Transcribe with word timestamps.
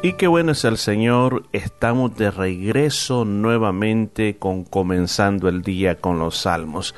Y 0.00 0.12
qué 0.12 0.28
bueno 0.28 0.52
es 0.52 0.64
el 0.64 0.78
Señor, 0.78 1.42
estamos 1.52 2.16
de 2.16 2.30
regreso 2.30 3.24
nuevamente 3.24 4.36
con 4.36 4.62
comenzando 4.62 5.48
el 5.48 5.62
día 5.62 5.96
con 5.96 6.20
los 6.20 6.38
salmos. 6.38 6.94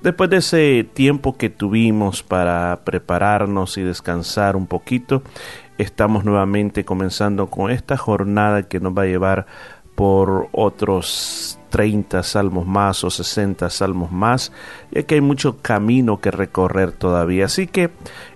Después 0.00 0.30
de 0.30 0.38
ese 0.38 0.88
tiempo 0.94 1.36
que 1.36 1.50
tuvimos 1.50 2.22
para 2.22 2.80
prepararnos 2.84 3.76
y 3.76 3.82
descansar 3.82 4.56
un 4.56 4.66
poquito, 4.66 5.22
estamos 5.76 6.24
nuevamente 6.24 6.86
comenzando 6.86 7.48
con 7.48 7.70
esta 7.70 7.98
jornada 7.98 8.62
que 8.62 8.80
nos 8.80 8.96
va 8.96 9.02
a 9.02 9.06
llevar 9.06 9.46
por 9.94 10.48
otros 10.52 11.57
30 11.68 12.22
salmos 12.22 12.66
más 12.66 13.04
o 13.04 13.10
60 13.10 13.70
salmos 13.70 14.12
más, 14.12 14.52
ya 14.90 15.02
que 15.02 15.16
hay 15.16 15.20
mucho 15.20 15.58
camino 15.58 16.20
que 16.20 16.30
recorrer 16.30 16.92
todavía. 16.92 17.46
Así 17.46 17.66
que 17.66 17.90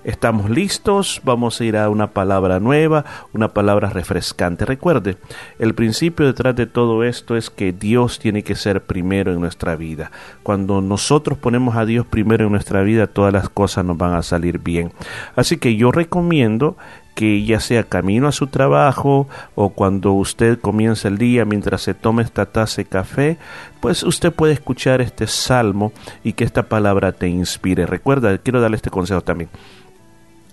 estamos 0.05 0.51
listos, 0.51 1.21
vamos 1.25 1.61
a 1.61 1.65
ir 1.65 1.77
a 1.77 1.89
una 1.89 2.09
palabra 2.09 2.61
nueva, 2.61 3.05
una 3.33 3.49
palabra 3.49 3.91
refrescante. 3.91 4.65
Recuerde, 4.65 5.17
el 5.59 5.75
principio 5.75 6.27
detrás 6.27 6.57
de 6.57 6.67
todo 6.67 7.05
esto 7.05 7.37
es 7.37 7.51
que 7.51 7.73
Dios 7.73 8.19
tiene 8.19 8.43
que 8.43 8.55
ser 8.55 8.83
primero 8.83 9.33
en 9.33 9.41
nuestra 9.41 9.77
vida. 9.77 10.11
Cuando 10.43 10.81
nosotros 10.81 11.39
ponemos 11.39 11.77
a 11.77 11.85
Dios 11.85 12.07
primero 12.07 12.47
en 12.47 12.53
nuestra 12.53 12.83
vida, 12.83 13.07
todas 13.07 13.33
las 13.33 13.49
cosas 13.49 13.85
nos 13.85 13.97
van 13.97 14.15
a 14.15 14.23
salir 14.23 14.59
bien. 14.59 14.93
Así 15.37 15.57
que 15.57 15.77
yo 15.77 15.93
recomiendo 15.93 16.77
que 17.15 17.45
ya 17.45 17.61
sea 17.61 17.85
camino 17.85 18.29
a 18.29 18.33
su 18.33 18.47
trabajo 18.47 19.29
o 19.55 19.71
cuando 19.71 20.13
usted 20.13 20.59
comienza 20.59 21.09
el 21.09 21.19
día 21.19 21.45
mientras 21.45 21.83
se 21.83 21.95
toma 21.95 22.23
esta 22.23 22.47
taza 22.47 22.83
de 22.83 22.87
café, 22.87 23.39
pues 23.81 24.03
usted 24.03 24.33
puede 24.33 24.55
escuchar 24.55 25.01
este 25.01 25.27
salmo 25.27 25.93
y 26.25 26.33
que 26.33 26.45
esta 26.45 26.65
palabra 26.65 27.13
te 27.13 27.29
inspire. 27.29 27.87
Recuerda, 27.87 28.39
quiero 28.39 28.61
darle 28.61 28.77
este 28.77 28.91
consejo 28.91 29.21
también. 29.21 29.51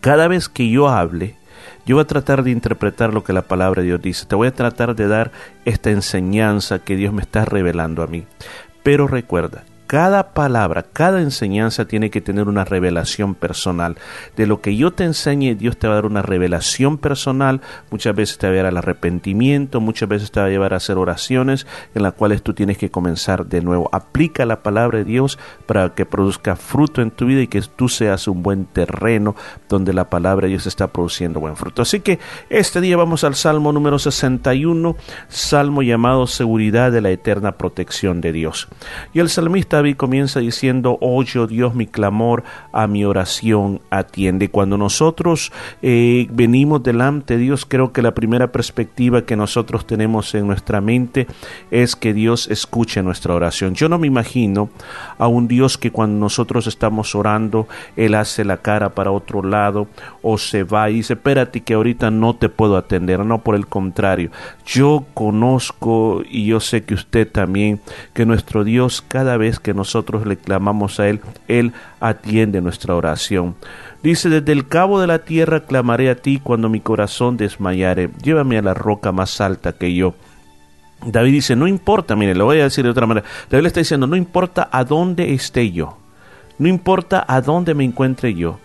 Cada 0.02 0.28
vez 0.28 0.50
que 0.50 0.70
yo 0.70 0.90
hable, 0.90 1.36
yo 1.86 1.96
voy 1.96 2.04
a 2.04 2.08
tratar 2.08 2.44
de 2.44 2.52
interpretar 2.52 3.14
lo 3.14 3.24
que 3.24 3.34
la 3.34 3.44
palabra 3.44 3.82
de 3.82 3.88
Dios 3.88 4.02
dice. 4.02 4.26
Te 4.26 4.36
voy 4.36 4.48
a 4.48 4.54
tratar 4.54 4.96
de 4.96 5.08
dar 5.08 5.32
esta 5.66 5.90
enseñanza 5.90 6.80
que 6.80 6.96
Dios 6.96 7.14
me 7.14 7.22
está 7.22 7.46
revelando 7.46 8.04
a 8.04 8.08
mí. 8.08 8.26
Pero 8.84 9.08
recuerda, 9.08 9.64
cada 9.90 10.34
palabra, 10.34 10.84
cada 10.84 11.20
enseñanza 11.20 11.86
tiene 11.86 12.12
que 12.12 12.22
tener 12.22 12.48
una 12.48 12.64
revelación 12.64 13.34
personal. 13.34 13.98
De 14.38 14.46
lo 14.46 14.62
que 14.62 14.76
yo 14.76 14.92
te 14.92 15.04
enseñe, 15.04 15.56
Dios 15.56 15.78
te 15.78 15.88
va 15.88 15.94
a 15.94 15.96
dar 15.96 16.06
una 16.06 16.22
revelación 16.22 17.00
personal. 17.00 17.62
Muchas 17.90 18.16
veces 18.16 18.38
te 18.38 18.46
va 18.46 18.52
a 18.52 18.56
llevar 18.56 18.70
al 18.70 18.78
arrepentimiento, 18.78 19.82
muchas 19.82 20.08
veces 20.08 20.30
te 20.30 20.40
va 20.40 20.46
a 20.46 20.50
llevar 20.50 20.76
a 20.76 20.78
hacer 20.78 21.00
oraciones 21.00 21.66
en 21.96 22.04
las 22.04 22.14
cuales 22.14 22.44
tú 22.44 22.54
tienes 22.54 22.78
que 22.78 22.92
comenzar 22.92 23.48
de 23.48 23.62
nuevo. 23.62 23.90
Aplica 23.92 24.46
la 24.46 24.62
palabra 24.62 25.00
de 25.00 25.06
Dios 25.06 25.40
para 25.66 25.96
que 25.96 26.06
produzca 26.06 26.56
fruto 26.56 27.02
en 27.02 27.10
tu 27.10 27.26
vida 27.26 27.42
y 27.42 27.48
que 27.48 27.60
tú 27.64 27.90
seas 27.90 28.28
un 28.28 28.44
buen 28.44 28.66
terreno 28.66 29.36
donde 29.70 29.94
la 29.94 30.08
palabra 30.08 30.46
de 30.46 30.50
Dios 30.50 30.68
está 30.68 30.90
produciendo 30.90 31.40
buen 31.40 31.56
fruto. 31.56 31.82
Así 31.82 32.02
que 32.02 32.20
este 32.52 32.80
día 32.80 32.96
vamos 32.96 33.24
al 33.24 33.34
Salmo 33.34 33.74
número 33.74 33.98
61, 33.98 34.96
Salmo 35.30 35.82
llamado 35.82 36.28
Seguridad 36.28 36.92
de 36.92 37.02
la 37.02 37.10
eterna 37.10 37.54
protección 37.54 38.22
de 38.22 38.34
Dios. 38.34 38.68
Y 39.14 39.20
el 39.20 39.30
salmista 39.30 39.79
David 39.80 39.96
comienza 39.96 40.42
diciendo, 40.42 40.98
oye 41.00 41.40
oh 41.40 41.48
Dios 41.48 41.74
mi 41.74 41.88
clamor, 41.88 42.44
a 42.74 42.86
mi 42.88 43.06
oración 43.06 43.80
atiende. 43.90 44.50
Cuando 44.50 44.78
nosotros 44.78 45.54
eh, 45.82 46.28
venimos 46.32 46.84
delante 46.84 47.38
de 47.38 47.44
Dios, 47.44 47.66
creo 47.66 47.94
que 47.94 48.02
la 48.02 48.14
primera 48.14 48.52
perspectiva 48.52 49.22
que 49.22 49.38
nosotros 49.38 49.88
tenemos 49.88 50.36
en 50.36 50.48
nuestra 50.48 50.82
mente 50.82 51.28
es 51.72 51.96
que 51.96 52.14
Dios 52.14 52.50
escuche 52.50 53.02
nuestra 53.02 53.34
oración. 53.34 53.74
Yo 53.74 53.88
no 53.88 53.98
me 54.00 54.08
imagino 54.08 54.70
a 55.18 55.30
un 55.30 55.48
Dios 55.48 55.78
que 55.78 55.92
cuando 55.92 56.20
nosotros 56.20 56.68
estamos 56.68 57.16
orando, 57.16 57.70
Él 57.96 58.16
hace 58.16 58.44
la 58.44 58.58
cara 58.58 58.90
para 58.90 59.12
otro 59.12 59.44
lado 59.44 59.88
o 60.22 60.38
se 60.38 60.64
va 60.64 60.90
y 60.90 60.96
dice, 60.96 61.14
espérate 61.14 61.62
que 61.62 61.76
ahorita 61.76 62.12
no 62.12 62.36
te 62.36 62.50
puedo 62.50 62.76
atender. 62.76 63.26
No, 63.26 63.44
por 63.44 63.56
el 63.56 63.68
contrario, 63.68 64.30
yo 64.66 65.06
conozco 65.14 66.22
y 66.30 66.48
yo 66.48 66.60
sé 66.60 66.84
que 66.84 66.96
usted 66.96 67.32
también, 67.32 67.80
que 68.14 68.26
nuestro 68.26 68.66
Dios 68.66 69.02
cada 69.08 69.38
vez 69.38 69.60
que 69.60 69.69
nosotros 69.74 70.26
le 70.26 70.38
clamamos 70.38 71.00
a 71.00 71.08
Él, 71.08 71.22
Él 71.48 71.74
atiende 72.00 72.62
nuestra 72.62 72.96
oración. 72.96 73.56
Dice, 74.04 74.30
desde 74.30 74.52
el 74.52 74.68
cabo 74.68 75.02
de 75.02 75.08
la 75.08 75.20
tierra 75.20 75.62
clamaré 75.62 76.10
a 76.10 76.16
ti 76.16 76.40
cuando 76.42 76.70
mi 76.70 76.80
corazón 76.80 77.36
desmayare, 77.38 78.10
llévame 78.24 78.58
a 78.58 78.62
la 78.62 78.74
roca 78.74 79.12
más 79.12 79.42
alta 79.42 79.74
que 79.74 79.94
yo. 79.94 80.14
David 81.06 81.34
dice, 81.34 81.56
no 81.56 81.68
importa, 81.68 82.16
mire, 82.16 82.36
lo 82.36 82.46
voy 82.46 82.60
a 82.60 82.64
decir 82.64 82.84
de 82.84 82.92
otra 82.92 83.06
manera. 83.06 83.26
David 83.50 83.64
le 83.64 83.68
está 83.68 83.80
diciendo, 83.80 84.08
no 84.08 84.16
importa 84.16 84.70
a 84.72 84.84
dónde 84.84 85.34
esté 85.34 85.72
yo, 85.72 85.98
no 86.58 86.68
importa 86.68 87.24
a 87.28 87.42
dónde 87.42 87.74
me 87.74 87.84
encuentre 87.84 88.34
yo, 88.34 88.60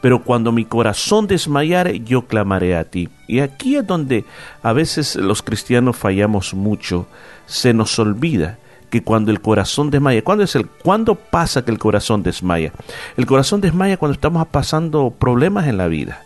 pero 0.00 0.22
cuando 0.22 0.52
mi 0.52 0.64
corazón 0.64 1.26
desmayare, 1.26 2.00
yo 2.00 2.22
clamaré 2.22 2.76
a 2.76 2.84
ti. 2.84 3.08
Y 3.26 3.40
aquí 3.40 3.76
es 3.76 3.86
donde 3.86 4.24
a 4.62 4.72
veces 4.72 5.16
los 5.16 5.42
cristianos 5.42 5.96
fallamos 5.96 6.54
mucho, 6.54 7.06
se 7.46 7.74
nos 7.74 7.98
olvida 7.98 8.58
que 8.90 9.02
cuando 9.02 9.30
el 9.30 9.40
corazón 9.40 9.90
desmaya, 9.90 10.22
¿cuándo, 10.22 10.44
es 10.44 10.54
el, 10.56 10.66
¿cuándo 10.66 11.14
pasa 11.14 11.64
que 11.64 11.70
el 11.70 11.78
corazón 11.78 12.22
desmaya? 12.22 12.72
El 13.16 13.26
corazón 13.26 13.60
desmaya 13.60 13.96
cuando 13.96 14.14
estamos 14.14 14.46
pasando 14.48 15.10
problemas 15.10 15.66
en 15.66 15.78
la 15.78 15.88
vida 15.88 16.24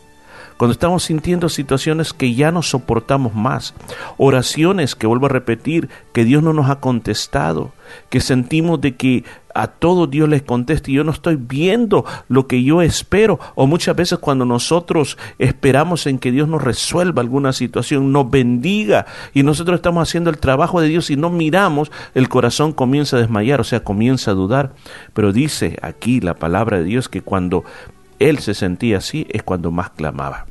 cuando 0.56 0.72
estamos 0.72 1.04
sintiendo 1.04 1.48
situaciones 1.48 2.12
que 2.12 2.34
ya 2.34 2.52
no 2.52 2.62
soportamos 2.62 3.34
más, 3.34 3.74
oraciones 4.16 4.94
que 4.94 5.06
vuelvo 5.06 5.26
a 5.26 5.30
repetir, 5.30 5.88
que 6.12 6.24
Dios 6.24 6.42
no 6.42 6.52
nos 6.52 6.70
ha 6.70 6.76
contestado, 6.76 7.72
que 8.08 8.20
sentimos 8.20 8.80
de 8.80 8.94
que 8.94 9.24
a 9.54 9.68
todo 9.68 10.06
Dios 10.06 10.28
les 10.28 10.42
contesta 10.42 10.90
y 10.90 10.94
yo 10.94 11.04
no 11.04 11.12
estoy 11.12 11.36
viendo 11.36 12.04
lo 12.28 12.46
que 12.46 12.62
yo 12.62 12.82
espero. 12.82 13.38
O 13.54 13.66
muchas 13.66 13.96
veces 13.96 14.18
cuando 14.18 14.44
nosotros 14.44 15.16
esperamos 15.38 16.06
en 16.06 16.18
que 16.18 16.32
Dios 16.32 16.48
nos 16.48 16.62
resuelva 16.62 17.22
alguna 17.22 17.52
situación, 17.52 18.12
nos 18.12 18.30
bendiga 18.30 19.06
y 19.32 19.42
nosotros 19.42 19.76
estamos 19.76 20.08
haciendo 20.08 20.30
el 20.30 20.38
trabajo 20.38 20.80
de 20.80 20.88
Dios 20.88 21.10
y 21.10 21.16
no 21.16 21.30
miramos, 21.30 21.90
el 22.14 22.28
corazón 22.28 22.72
comienza 22.72 23.16
a 23.16 23.20
desmayar, 23.20 23.60
o 23.60 23.64
sea, 23.64 23.84
comienza 23.84 24.32
a 24.32 24.34
dudar. 24.34 24.74
Pero 25.12 25.32
dice 25.32 25.78
aquí 25.82 26.20
la 26.20 26.34
palabra 26.34 26.78
de 26.78 26.84
Dios 26.84 27.08
que 27.08 27.22
cuando 27.22 27.64
él 28.18 28.38
se 28.38 28.54
sentía 28.54 28.98
así 28.98 29.26
es 29.30 29.42
cuando 29.42 29.70
más 29.70 29.90
clamaba. 29.90 30.46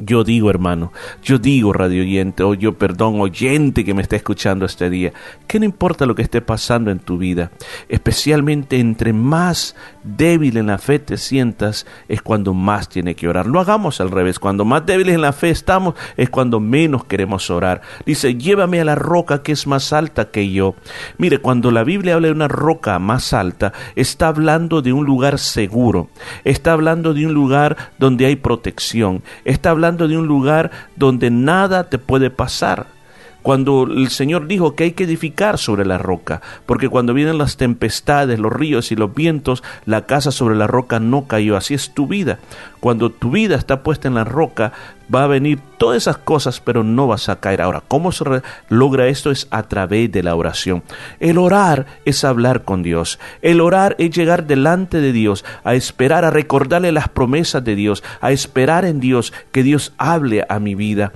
Yo 0.00 0.22
digo, 0.22 0.48
hermano, 0.48 0.92
yo 1.24 1.38
digo, 1.38 1.72
radio 1.72 2.02
oyente, 2.02 2.44
o 2.44 2.54
yo, 2.54 2.78
perdón, 2.78 3.20
oyente 3.20 3.84
que 3.84 3.94
me 3.94 4.02
está 4.02 4.14
escuchando 4.14 4.64
este 4.64 4.90
día, 4.90 5.12
que 5.48 5.58
no 5.58 5.64
importa 5.64 6.06
lo 6.06 6.14
que 6.14 6.22
esté 6.22 6.40
pasando 6.40 6.92
en 6.92 7.00
tu 7.00 7.18
vida, 7.18 7.50
especialmente 7.88 8.78
entre 8.78 9.12
más 9.12 9.74
débil 10.04 10.56
en 10.56 10.68
la 10.68 10.78
fe 10.78 11.00
te 11.00 11.16
sientas, 11.16 11.84
es 12.06 12.22
cuando 12.22 12.54
más 12.54 12.88
tiene 12.88 13.16
que 13.16 13.26
orar. 13.26 13.48
Lo 13.48 13.58
hagamos 13.58 14.00
al 14.00 14.12
revés, 14.12 14.38
cuando 14.38 14.64
más 14.64 14.86
débiles 14.86 15.16
en 15.16 15.20
la 15.20 15.32
fe 15.32 15.50
estamos, 15.50 15.94
es 16.16 16.30
cuando 16.30 16.60
menos 16.60 17.04
queremos 17.04 17.50
orar. 17.50 17.82
Dice, 18.06 18.36
llévame 18.36 18.80
a 18.80 18.84
la 18.84 18.94
roca 18.94 19.42
que 19.42 19.50
es 19.50 19.66
más 19.66 19.92
alta 19.92 20.30
que 20.30 20.48
yo. 20.52 20.76
Mire, 21.18 21.38
cuando 21.38 21.72
la 21.72 21.82
Biblia 21.82 22.14
habla 22.14 22.28
de 22.28 22.34
una 22.34 22.46
roca 22.46 23.00
más 23.00 23.32
alta, 23.32 23.72
está 23.96 24.28
hablando 24.28 24.80
de 24.80 24.92
un 24.92 25.04
lugar 25.04 25.40
seguro, 25.40 26.08
está 26.44 26.72
hablando 26.72 27.14
de 27.14 27.26
un 27.26 27.34
lugar 27.34 27.76
donde 27.98 28.26
hay 28.26 28.36
protección, 28.36 29.24
está 29.44 29.70
hablando 29.70 29.87
de 29.96 30.16
un 30.16 30.26
lugar 30.26 30.70
donde 30.96 31.30
nada 31.30 31.84
te 31.84 31.98
puede 31.98 32.30
pasar 32.30 32.98
cuando 33.42 33.84
el 33.84 34.08
Señor 34.10 34.46
dijo 34.46 34.74
que 34.74 34.84
hay 34.84 34.92
que 34.92 35.04
edificar 35.04 35.56
sobre 35.58 35.86
la 35.86 35.96
roca, 35.96 36.42
porque 36.66 36.88
cuando 36.88 37.14
vienen 37.14 37.38
las 37.38 37.56
tempestades, 37.56 38.38
los 38.38 38.52
ríos 38.52 38.92
y 38.92 38.96
los 38.96 39.14
vientos, 39.14 39.62
la 39.86 40.06
casa 40.06 40.32
sobre 40.32 40.56
la 40.56 40.66
roca 40.66 41.00
no 41.00 41.26
cayó. 41.26 41.56
Así 41.56 41.72
es 41.72 41.94
tu 41.94 42.06
vida. 42.06 42.40
Cuando 42.80 43.10
tu 43.10 43.30
vida 43.30 43.56
está 43.56 43.82
puesta 43.82 44.08
en 44.08 44.14
la 44.14 44.24
roca, 44.24 44.72
va 45.12 45.24
a 45.24 45.28
venir 45.28 45.60
todas 45.78 45.96
esas 45.96 46.18
cosas, 46.18 46.60
pero 46.60 46.84
no 46.84 47.06
vas 47.06 47.28
a 47.28 47.40
caer. 47.40 47.62
Ahora, 47.62 47.82
¿cómo 47.86 48.12
se 48.12 48.24
logra 48.68 49.08
esto? 49.08 49.30
Es 49.30 49.48
a 49.50 49.62
través 49.64 50.10
de 50.12 50.22
la 50.22 50.34
oración. 50.34 50.82
El 51.20 51.38
orar 51.38 51.86
es 52.04 52.24
hablar 52.24 52.64
con 52.64 52.82
Dios. 52.82 53.18
El 53.42 53.60
orar 53.60 53.96
es 53.98 54.10
llegar 54.10 54.46
delante 54.46 55.00
de 55.00 55.12
Dios, 55.12 55.44
a 55.64 55.74
esperar, 55.74 56.24
a 56.24 56.30
recordarle 56.30 56.92
las 56.92 57.08
promesas 57.08 57.64
de 57.64 57.74
Dios, 57.74 58.02
a 58.20 58.32
esperar 58.32 58.84
en 58.84 59.00
Dios, 59.00 59.32
que 59.52 59.62
Dios 59.62 59.92
hable 59.98 60.44
a 60.48 60.58
mi 60.58 60.74
vida, 60.74 61.12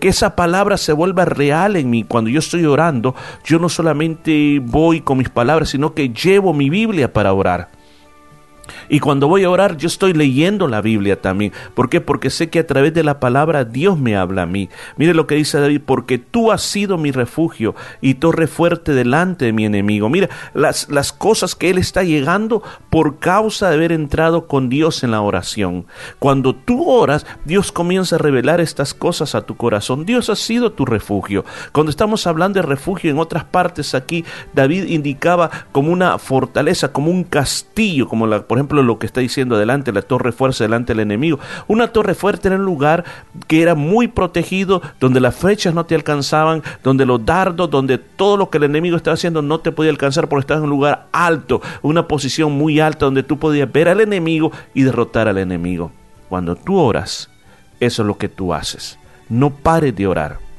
que 0.00 0.08
esa 0.08 0.36
palabra 0.36 0.76
se 0.76 0.92
vuelva 0.92 1.24
real 1.24 1.76
en 1.76 1.90
mí. 1.90 2.04
Cuando 2.04 2.30
yo 2.30 2.38
estoy 2.38 2.64
orando, 2.64 3.14
yo 3.44 3.58
no 3.58 3.68
solamente 3.68 4.60
voy 4.62 5.00
con 5.00 5.18
mis 5.18 5.28
palabras, 5.28 5.70
sino 5.70 5.94
que 5.94 6.10
llevo 6.10 6.54
mi 6.54 6.70
Biblia 6.70 7.12
para 7.12 7.32
orar. 7.32 7.80
Y 8.90 8.98
cuando 8.98 9.28
voy 9.28 9.44
a 9.44 9.50
orar, 9.50 9.76
yo 9.76 9.86
estoy 9.86 10.12
leyendo 10.12 10.66
la 10.66 10.80
Biblia 10.80 11.20
también. 11.20 11.52
¿Por 11.74 11.88
qué? 11.88 12.00
Porque 12.00 12.28
sé 12.28 12.50
que 12.50 12.58
a 12.58 12.66
través 12.66 12.92
de 12.92 13.04
la 13.04 13.20
palabra 13.20 13.64
Dios 13.64 13.96
me 13.96 14.16
habla 14.16 14.42
a 14.42 14.46
mí. 14.46 14.68
Mire 14.96 15.14
lo 15.14 15.28
que 15.28 15.36
dice 15.36 15.60
David, 15.60 15.82
porque 15.86 16.18
tú 16.18 16.50
has 16.50 16.62
sido 16.62 16.98
mi 16.98 17.12
refugio 17.12 17.76
y 18.00 18.14
torre 18.14 18.48
fuerte 18.48 18.92
delante 18.92 19.44
de 19.44 19.52
mi 19.52 19.64
enemigo. 19.64 20.08
Mira 20.08 20.28
las, 20.54 20.88
las 20.88 21.12
cosas 21.12 21.54
que 21.54 21.70
él 21.70 21.78
está 21.78 22.02
llegando 22.02 22.64
por 22.90 23.20
causa 23.20 23.68
de 23.68 23.76
haber 23.76 23.92
entrado 23.92 24.48
con 24.48 24.68
Dios 24.68 25.04
en 25.04 25.12
la 25.12 25.20
oración. 25.20 25.86
Cuando 26.18 26.56
tú 26.56 26.90
oras, 26.90 27.26
Dios 27.44 27.70
comienza 27.70 28.16
a 28.16 28.18
revelar 28.18 28.60
estas 28.60 28.92
cosas 28.92 29.36
a 29.36 29.42
tu 29.42 29.56
corazón. 29.56 30.04
Dios 30.04 30.30
ha 30.30 30.36
sido 30.36 30.72
tu 30.72 30.84
refugio. 30.84 31.44
Cuando 31.70 31.90
estamos 31.90 32.26
hablando 32.26 32.60
de 32.60 32.66
refugio 32.66 33.12
en 33.12 33.18
otras 33.20 33.44
partes 33.44 33.94
aquí, 33.94 34.24
David 34.52 34.86
indicaba 34.88 35.48
como 35.70 35.92
una 35.92 36.18
fortaleza, 36.18 36.92
como 36.92 37.12
un 37.12 37.22
castillo, 37.22 38.08
como 38.08 38.26
la, 38.26 38.42
por 38.42 38.58
ejemplo 38.58 38.79
Lo 38.82 38.98
que 38.98 39.06
está 39.06 39.20
diciendo 39.20 39.58
delante, 39.58 39.92
la 39.92 40.02
torre 40.02 40.32
fuerte 40.32 40.64
delante 40.64 40.92
del 40.92 41.00
enemigo. 41.00 41.38
Una 41.68 41.88
torre 41.88 42.14
fuerte 42.14 42.48
era 42.48 42.56
un 42.56 42.64
lugar 42.64 43.04
que 43.46 43.62
era 43.62 43.74
muy 43.74 44.08
protegido, 44.08 44.82
donde 44.98 45.20
las 45.20 45.36
flechas 45.36 45.74
no 45.74 45.86
te 45.86 45.94
alcanzaban, 45.94 46.62
donde 46.82 47.06
los 47.06 47.24
dardos, 47.24 47.70
donde 47.70 47.98
todo 47.98 48.36
lo 48.36 48.50
que 48.50 48.58
el 48.58 48.64
enemigo 48.64 48.96
estaba 48.96 49.14
haciendo 49.14 49.42
no 49.42 49.60
te 49.60 49.72
podía 49.72 49.90
alcanzar 49.90 50.28
porque 50.28 50.40
estabas 50.40 50.60
en 50.60 50.64
un 50.64 50.70
lugar 50.70 51.06
alto, 51.12 51.60
una 51.82 52.06
posición 52.06 52.52
muy 52.52 52.80
alta 52.80 53.06
donde 53.06 53.22
tú 53.22 53.38
podías 53.38 53.70
ver 53.70 53.88
al 53.88 54.00
enemigo 54.00 54.52
y 54.74 54.82
derrotar 54.82 55.28
al 55.28 55.38
enemigo. 55.38 55.92
Cuando 56.28 56.56
tú 56.56 56.78
oras, 56.78 57.30
eso 57.80 58.02
es 58.02 58.06
lo 58.06 58.18
que 58.18 58.28
tú 58.28 58.54
haces. 58.54 58.98
No 59.28 59.50
pares 59.50 59.94
de 59.94 60.06
orar. 60.06 60.49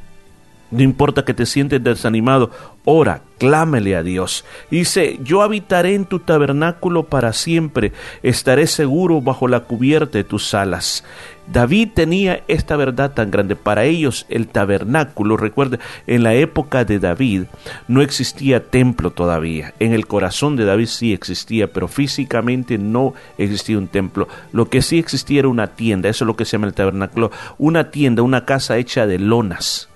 No 0.72 0.82
importa 0.82 1.26
que 1.26 1.34
te 1.34 1.46
sientes 1.46 1.84
desanimado, 1.84 2.50
ora, 2.86 3.22
clámele 3.38 3.96
a 3.98 4.04
Dios. 4.04 4.46
Dice, 4.70 5.20
yo 5.22 5.42
habitaré 5.42 5.96
en 5.96 6.06
tu 6.06 6.20
tabernáculo 6.20 7.04
para 7.04 7.34
siempre, 7.34 7.92
estaré 8.24 8.68
seguro 8.68 9.22
bajo 9.22 9.50
la 9.50 9.62
cubierta 9.62 10.18
de 10.18 10.24
tus 10.24 10.54
alas. 10.54 11.04
David 11.52 11.90
tenía 11.94 12.44
esta 12.48 12.78
verdad 12.78 13.12
tan 13.12 13.32
grande. 13.32 13.58
Para 13.58 13.84
ellos 13.84 14.26
el 14.30 14.48
tabernáculo, 14.48 15.36
recuerde, 15.36 15.80
en 16.08 16.24
la 16.24 16.36
época 16.36 16.86
de 16.86 17.00
David 17.00 17.44
no 17.90 18.02
existía 18.02 18.70
templo 18.70 19.12
todavía. 19.12 19.74
En 19.80 19.92
el 19.92 20.08
corazón 20.08 20.56
de 20.56 20.64
David 20.64 20.86
sí 20.86 21.12
existía, 21.12 21.74
pero 21.74 21.90
físicamente 21.90 22.78
no 22.78 23.14
existía 23.38 23.78
un 23.78 23.90
templo. 23.90 24.30
Lo 24.54 24.70
que 24.70 24.82
sí 24.82 24.98
existía 25.00 25.40
era 25.40 25.50
una 25.50 25.68
tienda, 25.68 26.08
eso 26.08 26.24
es 26.24 26.28
lo 26.28 26.38
que 26.38 26.46
se 26.46 26.54
llama 26.54 26.68
el 26.68 26.74
tabernáculo, 26.74 27.32
una 27.58 27.92
tienda, 27.92 28.22
una 28.22 28.46
casa 28.46 28.78
hecha 28.78 29.06
de 29.06 29.20
lonas 29.20 29.90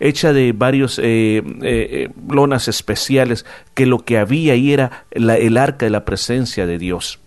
hecha 0.00 0.32
de 0.32 0.52
varios 0.52 0.98
eh, 0.98 1.02
eh, 1.04 1.42
eh, 1.62 2.08
lonas 2.28 2.68
especiales, 2.68 3.46
que 3.74 3.86
lo 3.86 4.00
que 4.00 4.18
había 4.18 4.54
ahí 4.54 4.72
era 4.72 5.04
el 5.10 5.56
arca 5.56 5.86
de 5.86 5.90
la 5.90 6.04
presencia 6.04 6.66
de 6.66 6.78
Dios. 6.78 7.18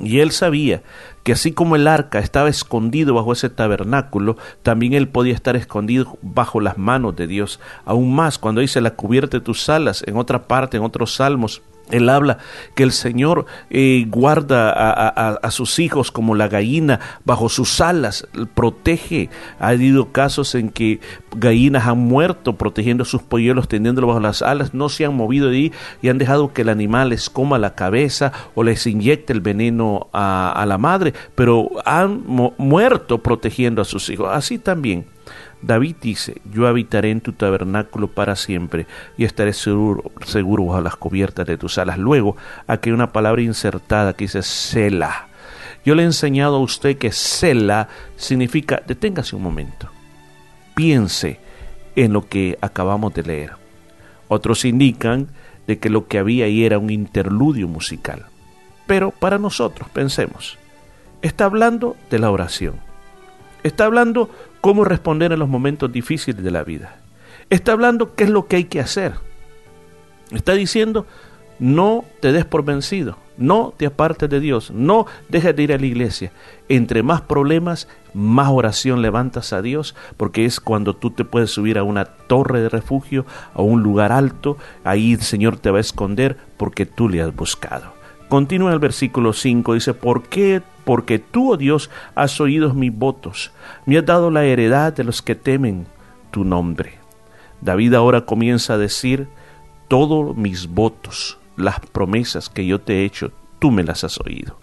Y 0.00 0.20
él 0.20 0.32
sabía 0.32 0.82
que 1.22 1.32
así 1.32 1.52
como 1.52 1.76
el 1.76 1.86
arca 1.86 2.18
estaba 2.18 2.48
escondido 2.48 3.14
bajo 3.14 3.32
ese 3.32 3.48
tabernáculo, 3.48 4.36
también 4.62 4.92
él 4.92 5.08
podía 5.08 5.34
estar 5.34 5.56
escondido 5.56 6.18
bajo 6.20 6.60
las 6.60 6.78
manos 6.78 7.14
de 7.16 7.26
Dios. 7.26 7.60
Aún 7.84 8.14
más, 8.14 8.38
cuando 8.38 8.60
dice 8.60 8.80
la 8.80 8.90
cubierta 8.92 9.38
de 9.38 9.44
tus 9.44 9.68
alas, 9.68 10.02
en 10.06 10.16
otra 10.16 10.48
parte, 10.48 10.76
en 10.76 10.82
otros 10.82 11.14
salmos, 11.14 11.62
él 11.90 12.08
habla 12.08 12.38
que 12.74 12.82
el 12.82 12.92
Señor 12.92 13.44
eh, 13.68 14.06
guarda 14.08 14.70
a, 14.72 15.50
sus 15.50 15.78
hijos 15.78 16.10
como 16.10 16.34
la 16.34 16.48
gallina 16.48 16.98
bajo 17.24 17.48
sus 17.48 17.80
alas, 17.80 18.26
protege. 18.54 19.28
Ha 19.58 19.68
habido 19.68 20.10
casos 20.10 20.54
en 20.54 20.70
que 20.70 21.00
gallinas 21.36 21.86
han 21.86 21.98
muerto 21.98 22.56
protegiendo 22.56 23.02
a 23.02 23.06
sus 23.06 23.22
polluelos, 23.22 23.68
teniéndolo 23.68 24.06
bajo 24.06 24.20
las 24.20 24.42
alas, 24.42 24.72
no 24.72 24.88
se 24.88 25.04
han 25.04 25.14
movido 25.14 25.50
de 25.50 25.56
ahí 25.56 25.72
y 26.00 26.08
han 26.08 26.18
dejado 26.18 26.52
que 26.52 26.62
el 26.62 26.70
animal 26.70 27.10
les 27.10 27.28
coma 27.28 27.58
la 27.58 27.74
cabeza 27.74 28.32
o 28.54 28.62
les 28.62 28.86
inyecte 28.86 29.32
el 29.32 29.40
veneno 29.40 30.08
a, 30.12 30.64
la 30.66 30.78
madre, 30.78 31.12
pero 31.34 31.70
han 31.84 32.24
muerto 32.26 33.22
protegiendo 33.22 33.82
a 33.82 33.84
sus 33.84 34.08
hijos. 34.08 34.28
Así 34.32 34.58
también 34.58 35.06
David 35.66 35.96
dice, 36.02 36.42
yo 36.52 36.66
habitaré 36.66 37.10
en 37.10 37.22
tu 37.22 37.32
tabernáculo 37.32 38.08
para 38.08 38.36
siempre 38.36 38.86
y 39.16 39.24
estaré 39.24 39.54
seguro, 39.54 40.12
seguro 40.26 40.66
bajo 40.66 40.82
las 40.82 40.96
cubiertas 40.96 41.46
de 41.46 41.56
tus 41.56 41.78
alas. 41.78 41.96
Luego, 41.96 42.36
aquí 42.66 42.90
hay 42.90 42.94
una 42.94 43.12
palabra 43.12 43.40
insertada 43.40 44.12
que 44.12 44.24
dice 44.24 44.42
Sela. 44.42 45.28
Yo 45.84 45.94
le 45.94 46.02
he 46.02 46.06
enseñado 46.06 46.56
a 46.56 46.60
usted 46.60 46.98
que 46.98 47.12
Sela 47.12 47.88
significa 48.16 48.82
deténgase 48.86 49.36
un 49.36 49.42
momento, 49.42 49.88
piense 50.74 51.40
en 51.96 52.12
lo 52.12 52.28
que 52.28 52.58
acabamos 52.60 53.14
de 53.14 53.22
leer. 53.22 53.52
Otros 54.28 54.64
indican 54.64 55.28
de 55.66 55.78
que 55.78 55.88
lo 55.88 56.08
que 56.08 56.18
había 56.18 56.44
ahí 56.44 56.64
era 56.64 56.78
un 56.78 56.90
interludio 56.90 57.68
musical. 57.68 58.26
Pero 58.86 59.12
para 59.12 59.38
nosotros, 59.38 59.88
pensemos, 59.90 60.58
está 61.22 61.46
hablando 61.46 61.96
de 62.10 62.18
la 62.18 62.30
oración. 62.30 62.74
Está 63.62 63.86
hablando 63.86 64.28
cómo 64.64 64.86
responder 64.86 65.30
en 65.30 65.40
los 65.40 65.48
momentos 65.50 65.92
difíciles 65.92 66.42
de 66.42 66.50
la 66.50 66.64
vida. 66.64 66.96
Está 67.50 67.72
hablando 67.72 68.14
qué 68.14 68.24
es 68.24 68.30
lo 68.30 68.46
que 68.46 68.56
hay 68.56 68.64
que 68.64 68.80
hacer. 68.80 69.12
Está 70.30 70.54
diciendo, 70.54 71.04
no 71.58 72.06
te 72.20 72.32
des 72.32 72.46
por 72.46 72.64
vencido, 72.64 73.18
no 73.36 73.74
te 73.76 73.84
apartes 73.84 74.30
de 74.30 74.40
Dios, 74.40 74.70
no 74.70 75.04
dejes 75.28 75.54
de 75.54 75.64
ir 75.64 75.72
a 75.74 75.78
la 75.78 75.84
iglesia. 75.84 76.32
Entre 76.70 77.02
más 77.02 77.20
problemas, 77.20 77.88
más 78.14 78.48
oración 78.48 79.02
levantas 79.02 79.52
a 79.52 79.60
Dios, 79.60 79.94
porque 80.16 80.46
es 80.46 80.60
cuando 80.60 80.96
tú 80.96 81.10
te 81.10 81.26
puedes 81.26 81.50
subir 81.50 81.76
a 81.76 81.82
una 81.82 82.06
torre 82.06 82.62
de 82.62 82.70
refugio, 82.70 83.26
a 83.52 83.60
un 83.60 83.82
lugar 83.82 84.12
alto, 84.12 84.56
ahí 84.82 85.12
el 85.12 85.20
Señor 85.20 85.58
te 85.58 85.70
va 85.70 85.76
a 85.76 85.82
esconder 85.82 86.38
porque 86.56 86.86
tú 86.86 87.10
le 87.10 87.20
has 87.20 87.36
buscado. 87.36 87.93
Continúa 88.34 88.72
el 88.72 88.80
versículo 88.80 89.32
5, 89.32 89.74
dice, 89.74 89.94
¿por 89.94 90.24
qué 90.24 90.60
porque 90.84 91.20
tú, 91.20 91.52
oh 91.52 91.56
Dios, 91.56 91.88
has 92.16 92.40
oído 92.40 92.74
mis 92.74 92.92
votos, 92.92 93.52
me 93.86 93.96
has 93.96 94.04
dado 94.04 94.28
la 94.28 94.42
heredad 94.42 94.92
de 94.92 95.04
los 95.04 95.22
que 95.22 95.36
temen 95.36 95.86
tu 96.32 96.42
nombre. 96.42 96.94
David 97.60 97.94
ahora 97.94 98.26
comienza 98.26 98.74
a 98.74 98.78
decir, 98.78 99.28
todos 99.86 100.36
mis 100.36 100.66
votos, 100.66 101.38
las 101.56 101.78
promesas 101.78 102.48
que 102.48 102.66
yo 102.66 102.80
te 102.80 102.94
he 102.94 103.04
hecho, 103.04 103.30
tú 103.60 103.70
me 103.70 103.84
las 103.84 104.02
has 104.02 104.18
oído. 104.18 104.58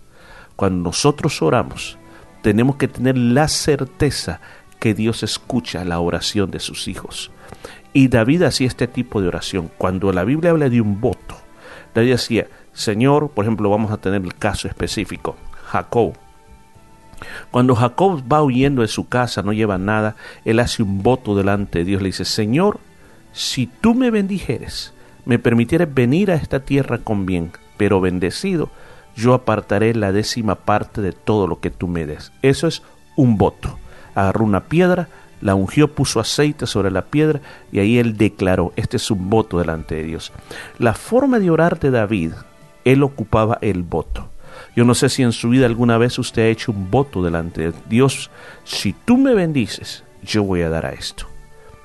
Cuando 0.57 0.89
nosotros 0.89 1.41
oramos, 1.41 1.97
tenemos 2.41 2.75
que 2.75 2.89
tener 2.89 3.17
la 3.17 3.47
certeza 3.47 4.41
que 4.81 4.93
Dios 4.93 5.23
escucha 5.23 5.85
la 5.85 6.01
oración 6.01 6.51
de 6.51 6.59
sus 6.59 6.89
hijos. 6.89 7.31
Y 7.93 8.09
David 8.09 8.43
hacía 8.43 8.67
este 8.67 8.89
tipo 8.89 9.21
de 9.21 9.29
oración. 9.29 9.71
Cuando 9.77 10.11
la 10.11 10.25
Biblia 10.25 10.51
habla 10.51 10.67
de 10.67 10.81
un 10.81 10.99
voto, 10.99 11.37
David 11.95 12.11
decía, 12.11 12.47
Señor, 12.73 13.29
por 13.31 13.45
ejemplo, 13.45 13.69
vamos 13.69 13.91
a 13.91 13.97
tener 13.97 14.21
el 14.21 14.35
caso 14.35 14.67
específico. 14.67 15.35
Jacob. 15.65 16.13
Cuando 17.51 17.75
Jacob 17.75 18.23
va 18.31 18.43
huyendo 18.43 18.81
de 18.81 18.87
su 18.87 19.07
casa, 19.07 19.41
no 19.41 19.53
lleva 19.53 19.77
nada, 19.77 20.15
él 20.43 20.59
hace 20.59 20.83
un 20.83 21.03
voto 21.03 21.35
delante 21.35 21.79
de 21.79 21.85
Dios. 21.85 22.01
Le 22.01 22.07
dice, 22.07 22.25
Señor, 22.25 22.79
si 23.31 23.67
tú 23.67 23.93
me 23.93 24.09
bendijeres, 24.11 24.93
me 25.25 25.39
permitieres 25.39 25.93
venir 25.93 26.31
a 26.31 26.35
esta 26.35 26.61
tierra 26.61 26.97
con 26.97 27.25
bien, 27.25 27.51
pero 27.77 28.01
bendecido, 28.01 28.69
yo 29.15 29.33
apartaré 29.33 29.93
la 29.93 30.11
décima 30.11 30.55
parte 30.55 31.01
de 31.01 31.11
todo 31.11 31.47
lo 31.47 31.59
que 31.59 31.69
tú 31.69 31.87
me 31.87 32.05
des. 32.05 32.31
Eso 32.41 32.67
es 32.67 32.81
un 33.15 33.37
voto. 33.37 33.77
Agarró 34.15 34.43
una 34.43 34.65
piedra, 34.65 35.09
la 35.41 35.55
ungió, 35.55 35.93
puso 35.93 36.19
aceite 36.19 36.67
sobre 36.67 36.91
la 36.91 37.05
piedra 37.05 37.41
y 37.71 37.79
ahí 37.79 37.97
él 37.97 38.17
declaró, 38.17 38.73
este 38.75 38.97
es 38.97 39.11
un 39.11 39.29
voto 39.29 39.59
delante 39.59 39.95
de 39.95 40.03
Dios. 40.03 40.31
La 40.79 40.93
forma 40.93 41.39
de 41.39 41.49
orar 41.49 41.79
de 41.79 41.91
David, 41.91 42.33
él 42.85 43.03
ocupaba 43.03 43.57
el 43.61 43.83
voto. 43.83 44.29
Yo 44.75 44.85
no 44.85 44.93
sé 44.93 45.09
si 45.09 45.23
en 45.23 45.31
su 45.31 45.49
vida 45.49 45.65
alguna 45.65 45.97
vez 45.97 46.17
usted 46.19 46.43
ha 46.43 46.47
hecho 46.47 46.71
un 46.71 46.89
voto 46.89 47.21
delante 47.21 47.71
de 47.71 47.73
Dios. 47.89 48.29
Si 48.63 48.93
tú 48.93 49.17
me 49.17 49.33
bendices, 49.33 50.03
yo 50.23 50.43
voy 50.43 50.61
a 50.61 50.69
dar 50.69 50.85
a 50.85 50.91
esto. 50.91 51.25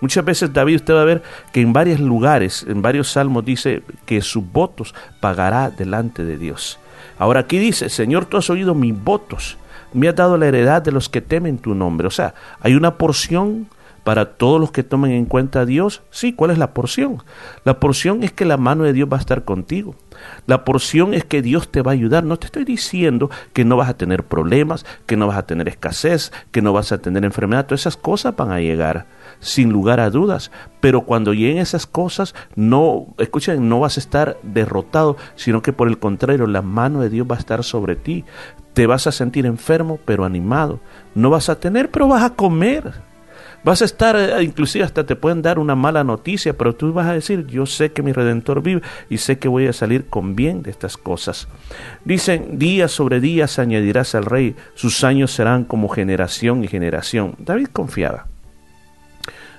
Muchas 0.00 0.24
veces 0.24 0.52
David 0.52 0.76
usted 0.76 0.94
va 0.94 1.02
a 1.02 1.06
ver 1.06 1.22
que 1.52 1.62
en 1.62 1.72
varios 1.72 2.00
lugares, 2.00 2.64
en 2.68 2.82
varios 2.82 3.10
salmos 3.10 3.44
dice 3.44 3.82
que 4.04 4.20
sus 4.20 4.44
votos 4.52 4.94
pagará 5.20 5.70
delante 5.70 6.24
de 6.24 6.36
Dios. 6.36 6.78
Ahora 7.18 7.40
aquí 7.40 7.58
dice, 7.58 7.88
Señor, 7.88 8.26
tú 8.26 8.36
has 8.36 8.50
oído 8.50 8.74
mis 8.74 8.94
votos, 9.02 9.56
me 9.94 10.08
has 10.08 10.14
dado 10.14 10.36
la 10.36 10.46
heredad 10.46 10.82
de 10.82 10.92
los 10.92 11.08
que 11.08 11.22
temen 11.22 11.58
tu 11.58 11.74
nombre. 11.74 12.06
O 12.06 12.10
sea, 12.10 12.34
hay 12.60 12.74
una 12.74 12.98
porción 12.98 13.68
para 14.06 14.36
todos 14.36 14.60
los 14.60 14.70
que 14.70 14.84
tomen 14.84 15.10
en 15.10 15.24
cuenta 15.24 15.62
a 15.62 15.66
Dios. 15.66 16.04
Sí, 16.10 16.32
¿cuál 16.32 16.52
es 16.52 16.58
la 16.58 16.74
porción? 16.74 17.24
La 17.64 17.80
porción 17.80 18.22
es 18.22 18.30
que 18.30 18.44
la 18.44 18.56
mano 18.56 18.84
de 18.84 18.92
Dios 18.92 19.08
va 19.12 19.16
a 19.16 19.20
estar 19.20 19.44
contigo. 19.44 19.96
La 20.46 20.64
porción 20.64 21.12
es 21.12 21.24
que 21.24 21.42
Dios 21.42 21.72
te 21.72 21.82
va 21.82 21.90
a 21.90 21.94
ayudar. 21.94 22.22
No 22.22 22.36
te 22.36 22.46
estoy 22.46 22.64
diciendo 22.64 23.30
que 23.52 23.64
no 23.64 23.76
vas 23.76 23.88
a 23.88 23.96
tener 23.96 24.22
problemas, 24.22 24.86
que 25.06 25.16
no 25.16 25.26
vas 25.26 25.36
a 25.36 25.46
tener 25.46 25.66
escasez, 25.66 26.30
que 26.52 26.62
no 26.62 26.72
vas 26.72 26.92
a 26.92 26.98
tener 26.98 27.24
enfermedad. 27.24 27.66
Todas 27.66 27.80
esas 27.80 27.96
cosas 27.96 28.36
van 28.36 28.52
a 28.52 28.60
llegar 28.60 29.08
sin 29.40 29.72
lugar 29.72 29.98
a 29.98 30.08
dudas. 30.08 30.52
Pero 30.78 31.00
cuando 31.00 31.34
lleguen 31.34 31.58
esas 31.58 31.84
cosas, 31.84 32.32
no, 32.54 33.08
escuchen, 33.18 33.68
no 33.68 33.80
vas 33.80 33.96
a 33.96 34.00
estar 34.00 34.38
derrotado, 34.44 35.16
sino 35.34 35.62
que 35.62 35.72
por 35.72 35.88
el 35.88 35.98
contrario, 35.98 36.46
la 36.46 36.62
mano 36.62 37.00
de 37.00 37.10
Dios 37.10 37.26
va 37.28 37.34
a 37.34 37.40
estar 37.40 37.64
sobre 37.64 37.96
ti. 37.96 38.24
Te 38.72 38.86
vas 38.86 39.08
a 39.08 39.10
sentir 39.10 39.46
enfermo, 39.46 39.98
pero 40.04 40.24
animado. 40.24 40.78
No 41.16 41.28
vas 41.28 41.48
a 41.48 41.58
tener, 41.58 41.90
pero 41.90 42.06
vas 42.06 42.22
a 42.22 42.34
comer. 42.34 43.15
Vas 43.64 43.82
a 43.82 43.84
estar, 43.84 44.16
eh, 44.16 44.42
inclusive 44.42 44.84
hasta 44.84 45.04
te 45.04 45.16
pueden 45.16 45.42
dar 45.42 45.58
una 45.58 45.74
mala 45.74 46.04
noticia, 46.04 46.56
pero 46.56 46.74
tú 46.74 46.92
vas 46.92 47.06
a 47.06 47.14
decir, 47.14 47.46
yo 47.46 47.66
sé 47.66 47.92
que 47.92 48.02
mi 48.02 48.12
redentor 48.12 48.62
vive 48.62 48.82
y 49.10 49.18
sé 49.18 49.38
que 49.38 49.48
voy 49.48 49.66
a 49.66 49.72
salir 49.72 50.06
con 50.06 50.36
bien 50.36 50.62
de 50.62 50.70
estas 50.70 50.96
cosas. 50.96 51.48
Dicen, 52.04 52.58
día 52.58 52.88
sobre 52.88 53.20
día 53.20 53.46
se 53.48 53.62
añadirás 53.62 54.14
al 54.14 54.24
rey, 54.24 54.54
sus 54.74 55.04
años 55.04 55.32
serán 55.32 55.64
como 55.64 55.88
generación 55.88 56.64
y 56.64 56.68
generación. 56.68 57.34
David 57.38 57.68
confiaba 57.72 58.26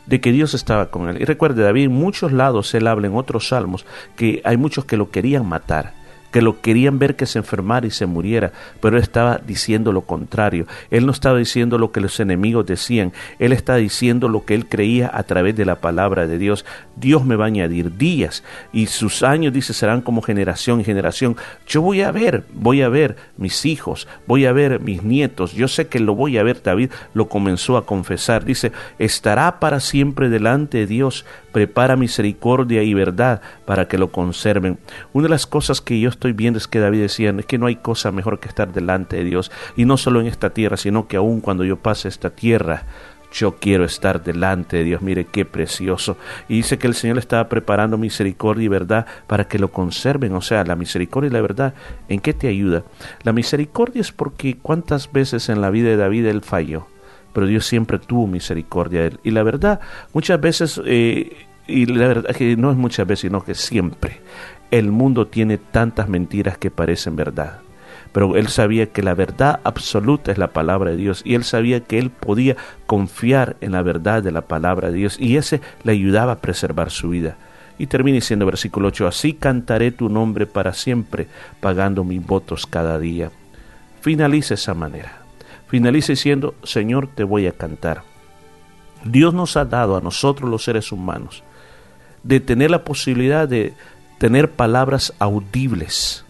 de 0.05 0.21
que 0.21 0.31
Dios 0.31 0.53
estaba 0.53 0.89
con 0.89 1.09
él. 1.09 1.21
Y 1.21 1.25
recuerde, 1.25 1.63
David 1.63 1.85
en 1.85 1.91
muchos 1.91 2.31
lados 2.31 2.73
él 2.73 2.87
habla 2.87 3.07
en 3.07 3.15
otros 3.15 3.49
salmos 3.49 3.85
que 4.15 4.41
hay 4.45 4.57
muchos 4.57 4.85
que 4.85 4.97
lo 4.97 5.11
querían 5.11 5.45
matar 5.45 5.93
que 6.31 6.41
lo 6.41 6.61
querían 6.61 6.99
ver 6.99 7.15
que 7.15 7.25
se 7.25 7.39
enfermara 7.39 7.87
y 7.87 7.91
se 7.91 8.05
muriera, 8.05 8.51
pero 8.81 8.97
él 8.97 9.03
estaba 9.03 9.39
diciendo 9.45 9.91
lo 9.91 10.01
contrario. 10.01 10.67
Él 10.91 11.05
no 11.05 11.11
estaba 11.11 11.37
diciendo 11.37 11.77
lo 11.77 11.91
que 11.91 12.01
los 12.01 12.19
enemigos 12.19 12.65
decían, 12.65 13.13
él 13.39 13.53
estaba 13.53 13.77
diciendo 13.77 14.29
lo 14.29 14.45
que 14.45 14.53
él 14.55 14.67
creía 14.67 15.09
a 15.13 15.23
través 15.23 15.55
de 15.55 15.65
la 15.65 15.75
palabra 15.75 16.27
de 16.27 16.37
Dios. 16.37 16.65
Dios 16.95 17.25
me 17.25 17.35
va 17.35 17.45
a 17.45 17.47
añadir 17.47 17.97
días 17.97 18.43
y 18.73 18.87
sus 18.87 19.23
años, 19.23 19.53
dice, 19.53 19.73
serán 19.73 20.01
como 20.01 20.21
generación 20.21 20.81
y 20.81 20.83
generación. 20.83 21.37
Yo 21.67 21.81
voy 21.81 22.01
a 22.01 22.11
ver, 22.11 22.43
voy 22.53 22.81
a 22.81 22.89
ver 22.89 23.15
mis 23.37 23.65
hijos, 23.65 24.07
voy 24.25 24.45
a 24.45 24.51
ver 24.51 24.79
mis 24.79 25.03
nietos, 25.03 25.53
yo 25.53 25.67
sé 25.67 25.87
que 25.87 25.99
lo 25.99 26.15
voy 26.15 26.37
a 26.37 26.43
ver. 26.43 26.61
David 26.61 26.91
lo 27.13 27.29
comenzó 27.29 27.77
a 27.77 27.85
confesar, 27.85 28.45
dice, 28.45 28.71
estará 28.99 29.59
para 29.59 29.79
siempre 29.79 30.29
delante 30.29 30.79
de 30.79 30.87
Dios, 30.87 31.25
prepara 31.57 31.95
misericordia 31.95 32.83
y 32.83 32.93
verdad 32.93 33.41
para 33.65 33.87
que 33.87 33.97
lo 33.97 34.11
conserven. 34.11 34.77
Una 35.11 35.23
de 35.23 35.31
las 35.31 35.47
cosas 35.47 35.81
que 35.81 35.99
yo 35.99 36.07
estoy 36.07 36.31
viendo 36.33 36.59
es 36.59 36.67
que 36.67 36.79
David 36.79 37.01
decía, 37.01 37.31
es 37.31 37.47
que 37.47 37.57
no 37.57 37.65
hay 37.65 37.77
cosa 37.77 38.11
mejor 38.11 38.39
que 38.39 38.47
estar 38.47 38.71
delante 38.71 39.17
de 39.17 39.23
Dios, 39.23 39.51
y 39.75 39.85
no 39.85 39.97
solo 39.97 40.21
en 40.21 40.27
esta 40.27 40.51
tierra, 40.51 40.77
sino 40.77 41.07
que 41.07 41.17
aún 41.17 41.41
cuando 41.41 41.63
yo 41.63 41.77
pase 41.77 42.09
esta 42.09 42.29
tierra, 42.29 42.83
yo 43.33 43.55
quiero 43.55 43.85
estar 43.85 44.23
delante 44.23 44.77
de 44.77 44.83
Dios, 44.83 45.01
mire 45.01 45.25
qué 45.25 45.45
precioso. 45.45 46.15
Y 46.47 46.57
dice 46.57 46.77
que 46.77 46.85
el 46.85 46.93
Señor 46.93 47.17
estaba 47.17 47.49
preparando 47.49 47.97
misericordia 47.97 48.65
y 48.65 48.67
verdad 48.67 49.07
para 49.25 49.47
que 49.47 49.57
lo 49.57 49.71
conserven. 49.71 50.35
O 50.35 50.41
sea, 50.41 50.63
la 50.63 50.75
misericordia 50.75 51.29
y 51.29 51.33
la 51.33 51.41
verdad, 51.41 51.73
¿en 52.07 52.19
qué 52.19 52.35
te 52.35 52.47
ayuda? 52.47 52.83
La 53.23 53.33
misericordia 53.33 54.01
es 54.01 54.11
porque 54.11 54.57
cuántas 54.61 55.11
veces 55.11 55.49
en 55.49 55.59
la 55.59 55.71
vida 55.71 55.89
de 55.89 55.97
David 55.97 56.27
él 56.27 56.43
falló, 56.43 56.85
pero 57.33 57.47
Dios 57.47 57.65
siempre 57.65 57.97
tuvo 57.97 58.27
misericordia 58.27 59.01
de 59.01 59.07
él. 59.07 59.19
Y 59.23 59.31
la 59.31 59.43
verdad, 59.43 59.79
muchas 60.13 60.39
veces, 60.41 60.81
eh, 60.85 61.46
y 61.67 61.85
la 61.85 62.07
verdad 62.07 62.35
que 62.35 62.55
no 62.55 62.71
es 62.71 62.77
muchas 62.77 63.05
veces, 63.05 63.21
sino 63.21 63.43
que 63.43 63.55
siempre, 63.55 64.21
el 64.71 64.91
mundo 64.91 65.27
tiene 65.27 65.57
tantas 65.57 66.09
mentiras 66.09 66.57
que 66.57 66.71
parecen 66.71 67.15
verdad 67.15 67.61
pero 68.17 68.35
él 68.35 68.47
sabía 68.47 68.87
que 68.87 69.03
la 69.03 69.13
verdad 69.13 69.59
absoluta 69.63 70.31
es 70.31 70.39
la 70.39 70.47
palabra 70.47 70.89
de 70.91 70.97
Dios 70.97 71.21
y 71.23 71.35
él 71.35 71.43
sabía 71.43 71.81
que 71.81 71.99
él 71.99 72.09
podía 72.09 72.55
confiar 72.85 73.57
en 73.61 73.73
la 73.73 73.83
verdad 73.83 74.23
de 74.23 74.31
la 74.31 74.41
palabra 74.41 74.89
de 74.89 74.97
Dios 74.97 75.17
y 75.19 75.37
ese 75.37 75.61
le 75.83 75.91
ayudaba 75.91 76.33
a 76.33 76.41
preservar 76.41 76.89
su 76.89 77.09
vida. 77.09 77.37
Y 77.77 77.85
termina 77.85 78.15
diciendo 78.15 78.47
versículo 78.47 78.87
8, 78.87 79.07
así 79.07 79.33
cantaré 79.33 79.91
tu 79.91 80.09
nombre 80.09 80.47
para 80.47 80.73
siempre, 80.73 81.27
pagando 81.59 82.03
mis 82.03 82.25
votos 82.25 82.65
cada 82.65 82.97
día. 82.97 83.29
Finaliza 84.01 84.55
esa 84.55 84.73
manera. 84.73 85.21
Finaliza 85.67 86.13
diciendo, 86.13 86.55
Señor, 86.63 87.09
te 87.13 87.23
voy 87.23 87.45
a 87.45 87.51
cantar. 87.51 88.01
Dios 89.05 89.35
nos 89.35 89.57
ha 89.57 89.65
dado 89.65 89.95
a 89.95 90.01
nosotros 90.01 90.49
los 90.49 90.63
seres 90.63 90.91
humanos 90.91 91.43
de 92.27 92.39
tener 92.39 92.71
la 92.71 92.83
posibilidad 92.83 93.47
de 93.47 93.73
tener 94.19 94.51
palabras 94.51 95.13
audibles 95.19 96.25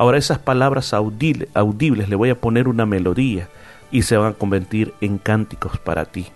Ahora 0.00 0.16
esas 0.16 0.38
palabras 0.38 0.94
audibles, 0.94 2.08
le 2.08 2.16
voy 2.16 2.30
a 2.30 2.40
poner 2.40 2.68
una 2.68 2.86
melodía 2.86 3.50
y 3.90 4.00
se 4.00 4.16
van 4.16 4.32
a 4.32 4.34
convertir 4.34 4.94
en 5.02 5.18
cánticos 5.18 5.78
para 5.78 6.06
ti. 6.06 6.28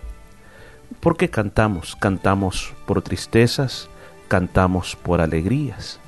¿Por 0.99 1.17
qué 1.17 1.31
cantamos? 1.31 1.95
Cantamos 1.95 2.75
por 2.85 3.01
tristezas, 3.01 3.89
cantamos 4.27 4.95
por 4.95 5.19
alegrías. 5.19 5.99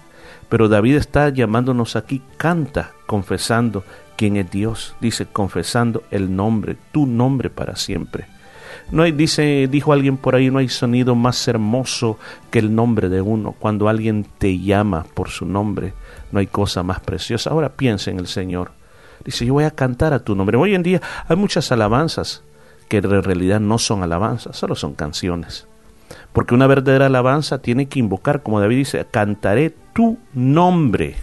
Pero 0.50 0.70
David 0.70 0.98
está 0.98 1.30
llamándonos 1.30 1.96
aquí, 1.96 2.22
canta, 2.38 2.92
confesando 3.08 3.84
quién 4.18 4.38
es 4.38 4.51
Dios, 4.51 4.96
dice, 5.01 5.25
confesando 5.25 6.04
el 6.12 6.36
nombre, 6.36 6.77
tu 6.92 7.08
nombre 7.08 7.50
para 7.50 7.75
siempre. 7.75 8.27
No 8.91 9.03
hay, 9.03 9.12
dice, 9.12 9.67
dijo 9.70 9.91
alguien 9.91 10.17
por 10.17 10.36
ahí, 10.36 10.50
no 10.50 10.60
hay 10.60 10.70
sonido 10.70 11.13
más 11.15 11.48
hermoso 11.48 12.17
que 12.50 12.60
el 12.60 12.74
nombre 12.74 13.10
de 13.10 13.22
uno. 13.22 13.53
Cuando 13.60 13.89
alguien 13.89 14.25
te 14.38 14.60
llama 14.60 15.06
por 15.13 15.29
su 15.29 15.46
nombre, 15.46 15.94
no 16.32 16.39
hay 16.39 16.48
cosa 16.48 16.84
más 16.84 17.01
preciosa. 17.01 17.50
Ahora 17.50 17.70
piensa 17.70 18.12
en 18.12 18.20
el 18.20 18.27
Señor. 18.27 18.72
Dice, 19.25 19.46
yo 19.46 19.53
voy 19.53 19.65
a 19.65 19.72
cantar 19.72 20.13
a 20.13 20.20
tu 20.20 20.36
nombre. 20.36 20.58
Hoy 20.58 20.74
en 20.74 20.84
día 20.84 21.01
hay 21.27 21.36
muchas 21.36 21.72
alabanzas 21.72 22.44
que 22.88 22.98
en 22.98 23.24
realidad 23.24 23.60
no 23.60 23.77
son 23.77 24.03
alabanzas, 24.03 24.56
solo 24.56 24.75
son 24.75 24.94
canciones. 24.94 25.67
Porque 26.32 26.56
una 26.56 26.67
verdadera 26.67 27.08
alabanza 27.08 27.62
tiene 27.62 27.88
que 27.88 28.00
invocar, 28.00 28.41
como 28.44 28.62
David 28.62 28.77
dice, 28.77 29.06
cantaré 29.12 29.75
tu 29.94 30.17
nombre. 30.34 31.15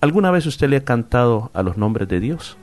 ¿Alguna 0.00 0.30
vez 0.30 0.46
usted 0.46 0.68
le 0.68 0.78
ha 0.78 0.84
cantado 0.84 1.50
a 1.54 1.62
los 1.62 1.76
nombres 1.76 2.08
de 2.08 2.18
Dios? 2.18 2.56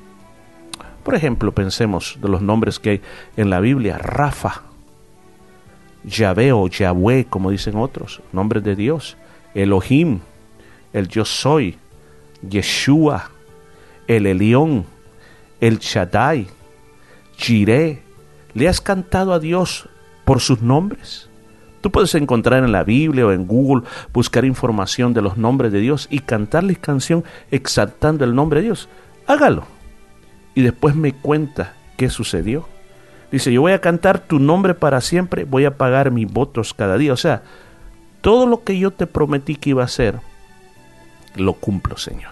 Por 1.07 1.15
ejemplo, 1.15 1.53
pensemos 1.53 2.17
de 2.21 2.27
los 2.27 2.41
nombres 2.41 2.79
que 2.79 2.89
hay 2.89 3.01
en 3.37 3.49
la 3.49 3.61
Biblia. 3.61 3.97
Rafa, 3.97 4.63
Yahvé 6.03 6.51
o 6.51 6.67
Yahweh, 6.67 7.27
como 7.29 7.49
dicen 7.49 7.77
otros, 7.77 8.21
nombres 8.33 8.61
de 8.65 8.75
Dios. 8.75 9.15
Elohim, 9.53 10.19
el 10.91 11.07
yo 11.07 11.23
soy, 11.23 11.77
Yeshua, 12.41 13.31
el 14.05 14.25
Elión, 14.25 14.85
el 15.61 15.79
Shaddai, 15.79 16.47
Jireh. 17.37 18.03
¿Le 18.53 18.67
has 18.67 18.81
cantado 18.81 19.31
a 19.31 19.39
Dios 19.39 19.87
por 20.25 20.41
sus 20.41 20.61
nombres? 20.61 21.29
Tú 21.79 21.89
puedes 21.89 22.13
encontrar 22.15 22.65
en 22.65 22.73
la 22.73 22.83
Biblia 22.83 23.27
o 23.27 23.31
en 23.31 23.47
Google, 23.47 23.87
buscar 24.11 24.43
información 24.43 25.13
de 25.13 25.21
los 25.21 25.37
nombres 25.37 25.71
de 25.71 25.79
Dios 25.79 26.09
y 26.11 26.19
cantarles 26.19 26.79
canción 26.79 27.23
exaltando 27.49 28.25
el 28.25 28.35
nombre 28.35 28.59
de 28.59 28.65
Dios. 28.65 28.89
Hágalo. 29.25 29.76
Y 30.57 30.63
después 30.63 30.95
me 30.95 31.13
cuenta 31.13 31.75
qué 31.97 32.09
sucedió. 32.09 32.67
Dice, 33.31 33.53
yo 33.53 33.61
voy 33.61 33.73
a 33.73 33.79
cantar 33.79 34.21
tu 34.21 34.39
nombre 34.39 34.73
para 34.73 35.01
siempre, 35.01 35.43
voy 35.43 35.65
a 35.65 35.77
pagar 35.77 36.09
mis 36.09 36.33
votos 36.33 36.73
cada 36.73 36.97
día. 36.97 37.13
O 37.13 37.15
sea, 37.15 37.43
todo 38.21 38.47
lo 38.47 38.63
que 38.63 38.79
yo 38.79 38.89
te 38.89 39.05
prometí 39.05 39.55
que 39.55 39.69
iba 39.69 39.83
a 39.83 39.85
hacer, 39.85 40.19
lo 41.35 41.53
cumplo, 41.53 41.95
Señor. 41.95 42.31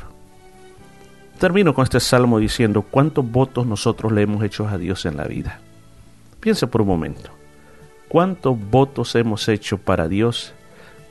Termino 1.38 1.76
con 1.76 1.84
este 1.84 2.00
salmo 2.00 2.40
diciendo 2.40 2.82
cuántos 2.82 3.30
votos 3.30 3.68
nosotros 3.68 4.12
le 4.12 4.24
hemos 4.24 4.44
hecho 4.44 4.68
a 4.68 4.80
Dios 4.80 5.06
en 5.06 5.18
la 5.18 5.26
vida. 5.26 5.60
Piensa 6.40 6.66
por 6.66 6.82
un 6.82 6.88
momento. 6.88 7.30
¿Cuántos 8.08 8.58
votos 8.72 9.14
hemos 9.14 9.48
hecho 9.50 9.78
para 9.78 10.08
Dios? 10.08 10.56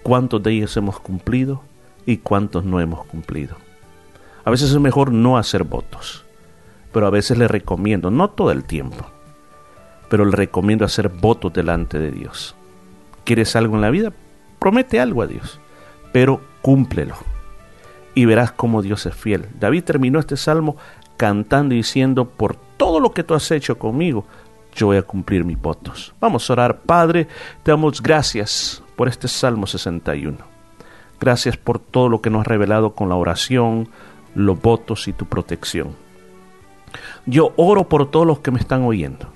¿Cuántos 0.03 0.43
de 0.43 0.51
ellos 0.51 0.77
hemos 0.77 0.99
cumplido? 0.99 1.63
¿Y 2.07 2.17
cuántos 2.17 2.65
no 2.65 2.81
hemos 2.81 3.07
cumplido? 3.07 3.55
A 4.45 4.51
veces 4.51 4.73
es 4.73 4.81
mejor 4.81 5.13
no 5.13 5.39
hacer 5.39 5.63
votos, 5.63 6.24
pero 6.95 7.09
a 7.09 7.11
veces 7.11 7.37
le 7.37 7.49
recomiendo, 7.49 8.13
no 8.13 8.31
todo 8.31 8.53
el 8.53 8.63
tiempo, 8.63 9.05
pero 10.09 10.25
le 10.25 10.31
recomiendo 10.31 10.85
hacer 10.85 11.09
votos 11.09 11.53
delante 11.53 11.99
de 11.99 12.13
Dios. 12.13 12.55
¿Quieres 13.25 13.57
algo 13.57 13.75
en 13.75 13.81
la 13.81 13.91
vida? 13.91 14.13
Promete 14.61 15.01
algo 15.01 15.23
a 15.23 15.27
Dios, 15.27 15.59
pero 16.13 16.41
cúmplelo 16.63 17.17
y 18.15 18.27
verás 18.27 18.53
cómo 18.53 18.81
Dios 18.81 19.07
es 19.07 19.15
fiel. 19.17 19.49
David 19.59 19.83
terminó 19.83 20.21
este 20.21 20.37
salmo 20.37 20.77
cantando 21.17 21.75
y 21.75 21.79
diciendo, 21.79 22.27
por 22.27 22.55
todo 22.77 23.01
lo 23.01 23.11
que 23.11 23.25
tú 23.25 23.35
has 23.35 23.51
hecho 23.51 23.77
conmigo, 23.77 24.25
yo 24.73 24.87
voy 24.87 24.97
a 24.97 25.03
cumplir 25.03 25.45
mis 25.45 25.61
votos. 25.61 26.15
Vamos 26.21 26.49
a 26.49 26.53
orar, 26.53 26.79
Padre, 26.83 27.27
te 27.65 27.73
damos 27.73 28.01
gracias 28.01 28.85
por 28.95 29.09
este 29.09 29.27
Salmo 29.27 29.67
61. 29.67 30.39
Gracias 31.19 31.57
por 31.57 31.81
todo 31.81 32.09
lo 32.09 32.21
que 32.21 32.31
nos 32.31 32.43
has 32.43 32.47
revelado 32.47 32.95
con 32.95 33.09
la 33.09 33.17
oración, 33.17 33.89
los 34.37 34.61
votos 34.63 35.09
y 35.09 35.13
tu 35.13 35.27
protección. 35.27 36.04
Yo 37.27 37.53
oro 37.57 37.89
por 37.89 38.11
todos 38.11 38.27
los 38.27 38.41
que 38.41 38.51
me 38.51 38.59
están 38.59 38.83
oyendo. 38.83 39.29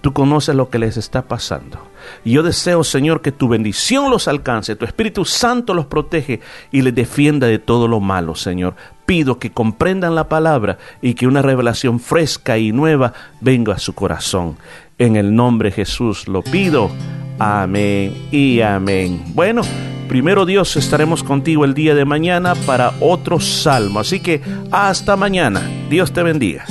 Tú 0.00 0.12
conoces 0.12 0.54
lo 0.54 0.70
que 0.70 0.78
les 0.78 0.96
está 0.96 1.22
pasando. 1.22 1.78
Y 2.24 2.32
yo 2.32 2.42
deseo, 2.42 2.84
Señor, 2.84 3.20
que 3.20 3.32
tu 3.32 3.48
bendición 3.48 4.10
los 4.10 4.28
alcance, 4.28 4.76
tu 4.76 4.86
Espíritu 4.86 5.26
Santo 5.26 5.74
los 5.74 5.86
protege 5.86 6.40
y 6.72 6.80
les 6.80 6.94
defienda 6.94 7.46
de 7.46 7.58
todo 7.58 7.86
lo 7.86 8.00
malo, 8.00 8.34
Señor. 8.34 8.74
Pido 9.04 9.38
que 9.38 9.50
comprendan 9.50 10.14
la 10.14 10.28
palabra 10.28 10.78
y 11.02 11.14
que 11.14 11.26
una 11.26 11.42
revelación 11.42 12.00
fresca 12.00 12.56
y 12.56 12.72
nueva 12.72 13.12
venga 13.40 13.74
a 13.74 13.78
su 13.78 13.94
corazón. 13.94 14.56
En 14.96 15.16
el 15.16 15.34
nombre 15.34 15.70
de 15.70 15.76
Jesús 15.76 16.28
lo 16.28 16.42
pido. 16.42 16.90
Amén 17.38 18.28
y 18.30 18.60
amén. 18.60 19.22
Bueno, 19.34 19.62
primero 20.08 20.46
Dios 20.46 20.76
estaremos 20.76 21.22
contigo 21.22 21.64
el 21.64 21.74
día 21.74 21.94
de 21.94 22.04
mañana 22.04 22.54
para 22.66 22.92
otro 23.00 23.40
salmo. 23.40 24.00
Así 24.00 24.20
que 24.20 24.40
hasta 24.70 25.16
mañana. 25.16 25.62
Dios 25.90 26.12
te 26.12 26.22
bendiga. 26.22 26.64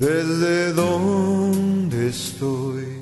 Desde 0.00 0.72
donde 0.72 2.08
estoy, 2.08 2.98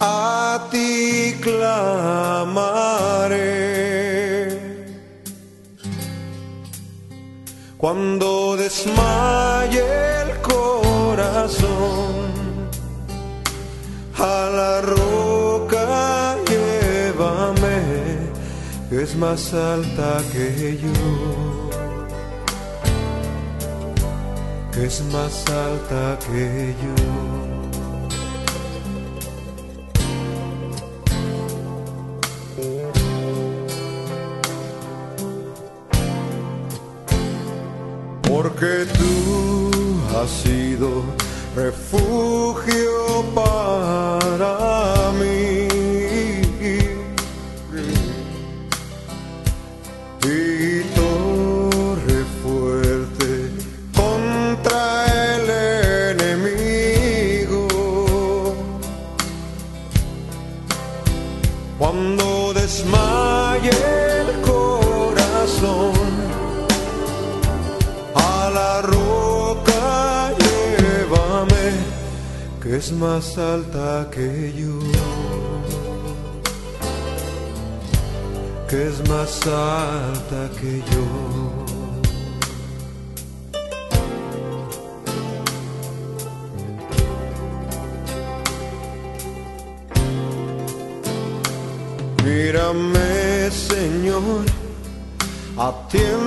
a 0.00 0.66
ti 0.72 1.36
clamaré. 1.40 2.64
Cuando 7.78 8.56
desmaye 8.56 9.84
el 10.22 10.40
corazón 10.40 12.24
la 14.54 14.80
roca 14.80 16.36
llévame, 16.48 17.80
es 18.90 19.16
más 19.16 19.52
alta 19.52 20.22
que 20.32 20.78
yo, 20.82 21.70
que 24.72 24.86
es 24.86 25.02
más 25.12 25.44
alta 25.50 26.18
que 26.26 26.74
yo. 26.82 27.54
porque 38.34 38.86
tú 38.98 40.00
has 40.18 40.30
sido 40.30 40.88
refugio 41.56 43.24
para 43.34 44.03
es 72.84 72.92
más 72.92 73.38
alta 73.38 74.10
que 74.10 74.52
yo, 74.52 74.78
que 78.68 78.88
es 78.88 79.08
más 79.08 79.46
alta 79.46 80.50
que 80.60 80.82
yo. 80.92 81.06
Mírame, 92.22 93.50
Señor, 93.50 94.44
atiende 95.56 96.23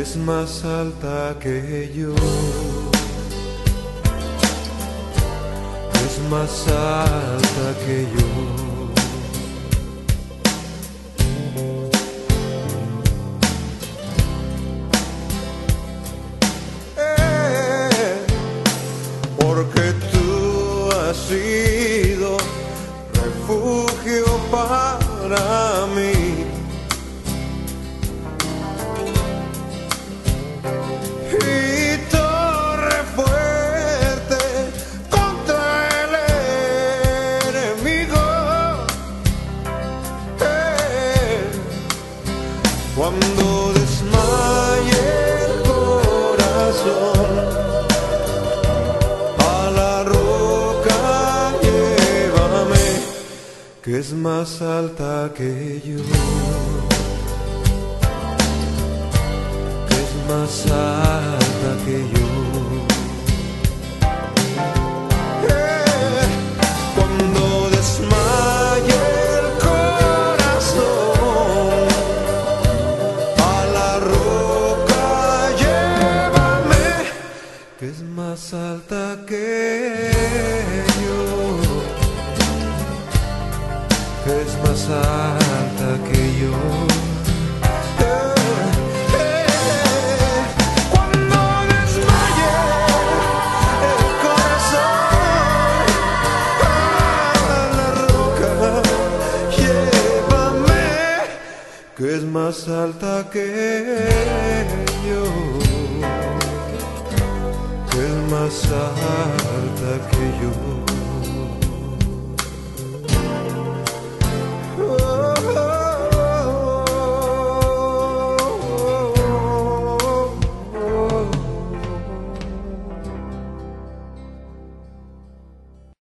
es 0.00 0.16
más 0.16 0.64
alta 0.64 1.36
que 1.38 1.92
yo, 1.94 2.14
es 6.06 6.18
más 6.30 6.66
alta 6.68 7.66
que 7.84 8.06
yo. 8.16 8.28
Eh, 16.96 18.26
porque 19.38 19.92
tú 20.12 20.88
has 20.96 21.16
sido 21.28 22.38
refugio 23.12 24.24
para 24.50 25.86
mí. 25.94 26.19
Que 53.90 53.98
es 53.98 54.12
más 54.12 54.62
alta 54.62 55.32
que 55.36 55.82
yo, 55.84 55.96
que 59.88 59.96
es 60.04 60.12
más 60.28 60.66
alta 60.70 61.84
que 61.84 61.98
yo. 61.98 62.39
Alta 84.90 85.90
que 86.08 86.22
yo. 86.40 86.54
Que 101.96 102.14
es 102.16 102.22
más 102.24 102.66
alta 102.68 103.28
que 103.30 104.66
yo 105.06 105.60
que 107.90 108.06
es 108.06 108.30
más 108.30 108.64
alta 108.72 110.08
que 110.10 110.24
yo. 110.42 110.79